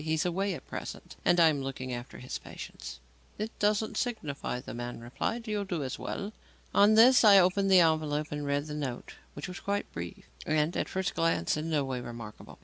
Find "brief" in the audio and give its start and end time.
9.93-10.25